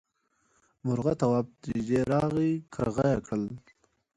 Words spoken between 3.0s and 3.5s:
یې کړه.